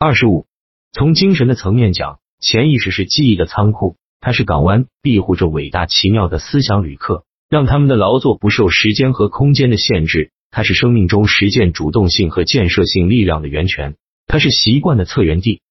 [0.00, 0.46] 二十五，
[0.92, 10.32] 从精神的层面讲，潜意识是记忆的仓库，它是港湾，庇护着伟大奇妙的思想旅客，让他们的劳作不受时间和空间的限制。
[10.50, 13.96] 它是生命中实践主动性和建设性力量的源泉，
[14.26, 15.62] 它是习惯的策源地。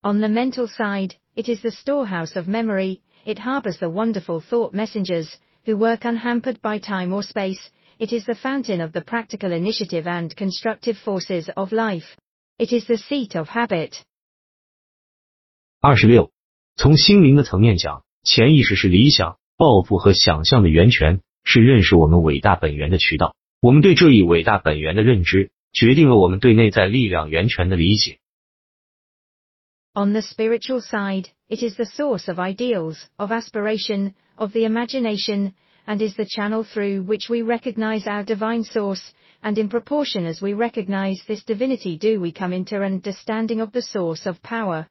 [0.00, 3.00] On the mental side, it is the storehouse of memory.
[3.26, 5.28] It harbors the wonderful thought messengers
[5.66, 7.60] who work unhampered by time or space.
[7.98, 12.16] It is the fountain of the practical initiative and constructive forces of life.
[12.58, 13.92] It is the seat of habit.
[15.80, 16.32] 二十六，
[16.76, 23.34] 从心灵的层面讲，潜意识是理想、抱负和想象的源泉，是认识我们伟大本源的渠道。
[23.60, 28.18] 我们对这一伟大本源的认知，决定了我们对内在力量源泉的理解。
[29.94, 35.52] On the spiritual side, it is the source of ideals, of aspiration, of the imagination,
[35.86, 39.02] and is the channel through which we recognize our divine source,
[39.41, 43.71] and in proportion as we recognize this divinity do we come into an understanding of
[43.71, 44.87] the source of power.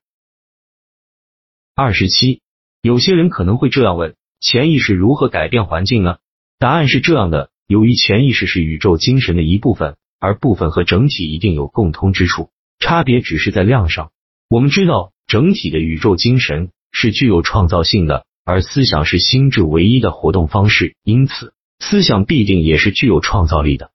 [1.74, 2.40] 二十七，
[2.82, 6.18] 有些人可能会这样问：潜意识如何改变环境呢？
[6.58, 14.12] 答案是这样的：由于潜意识是宇宙精神的一部分，而部分和整体一定有共通之处，差别只是在量上。
[14.48, 18.26] 我们知道，整体的宇宙精神是具有创造性的。
[18.44, 23.90] 而思想是心智唯一的活动方式，因此思想必定也是具有创造力的。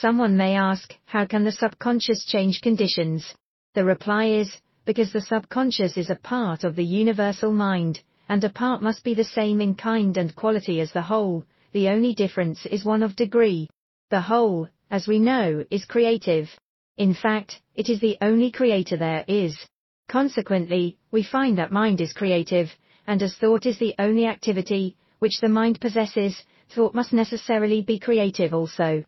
[0.00, 3.34] Someone may ask, how can the subconscious change conditions?
[3.74, 8.48] The reply is, because the subconscious is a part of the universal mind, and a
[8.48, 12.64] part must be the same in kind and quality as the whole, the only difference
[12.66, 13.68] is one of degree.
[14.10, 16.48] The whole, as we know, is creative.
[16.96, 19.58] In fact, it is the only creator there is.
[20.08, 22.70] Consequently, we find that mind is creative,
[23.08, 27.98] and as thought is the only activity which the mind possesses, thought must necessarily be
[27.98, 29.02] creative also.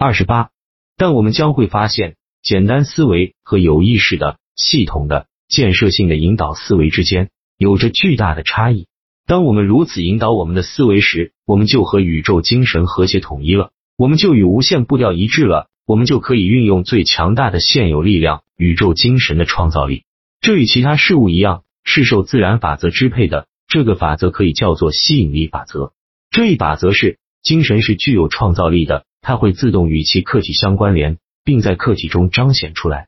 [0.00, 0.50] 二十八，
[0.96, 8.86] 但我们将会发现，简单思维和有意识的、系统的、建设性的引导思维之间有着巨大的差异。
[9.26, 15.66] 当我们如此引导我们的思维时，我们就和宇宙精神和谐统一了，我们就与无限步调一致了。
[15.84, 20.04] 我们就可以运用最强大的现有力量——宇宙精神的创造力。
[20.40, 23.48] 这与其他事物一样，是受自然法则支配的。
[23.66, 25.92] 这个法则可以叫做吸引力法则。
[26.30, 33.07] 这一法则是：精神是具有创造力的，它会自动与其客体相关联，并在客体中彰显出来。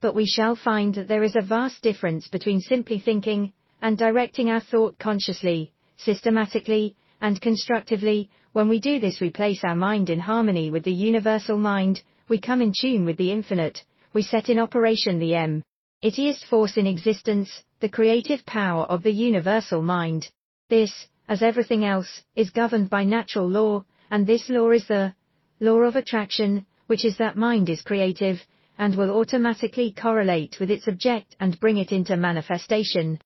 [0.00, 4.50] But we shall find that there is a vast difference between simply thinking and directing
[4.50, 8.28] our thought consciously, systematically, and constructively.
[8.52, 12.38] When we do this we place our mind in harmony with the universal mind, we
[12.38, 15.62] come in tune with the infinite, we set in operation the M.
[16.02, 20.28] Itiest force in existence, the creative power of the universal mind.
[20.68, 20.92] This,
[21.28, 25.13] as everything else, is governed by natural law, and this law is the
[25.59, 28.39] law of attraction, which is that mind is creative,
[28.77, 33.19] and will automatically correlate with its object and bring it into manifestation.